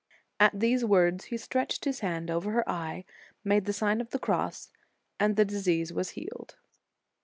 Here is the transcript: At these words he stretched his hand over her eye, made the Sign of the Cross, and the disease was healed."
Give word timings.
At 0.39 0.59
these 0.59 0.83
words 0.83 1.25
he 1.25 1.37
stretched 1.37 1.85
his 1.85 1.99
hand 1.99 2.31
over 2.31 2.49
her 2.53 2.67
eye, 2.67 3.05
made 3.43 3.65
the 3.65 3.71
Sign 3.71 4.01
of 4.01 4.09
the 4.09 4.17
Cross, 4.17 4.71
and 5.19 5.35
the 5.35 5.45
disease 5.45 5.93
was 5.93 6.17
healed." 6.17 6.55